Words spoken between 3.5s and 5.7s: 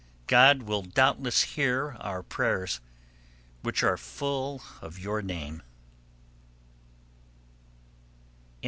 which are full of your name.